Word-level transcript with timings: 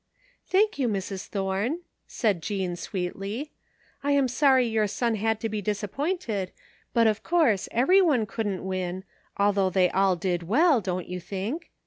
"Thank 0.51 0.79
you, 0.79 0.87
Mrs. 0.87 1.27
Thorne," 1.27 1.81
said 2.07 2.41
Jean 2.41 2.75
sweetly," 2.75 3.51
I 4.03 4.13
am 4.13 4.27
sorry 4.27 4.65
your 4.65 4.87
son 4.87 5.13
had 5.13 5.39
to 5.41 5.47
be 5.47 5.61
disappointed, 5.61 6.51
but 6.91 7.05
of 7.05 7.21
course 7.21 7.69
everyone 7.71 8.25
couldn't 8.25 8.65
win, 8.65 9.03
although 9.37 9.69
they 9.69 9.91
all 9.91 10.15
did 10.15 10.41
well, 10.41 10.81
don't 10.81 11.07
you 11.07 11.19
think 11.19 11.69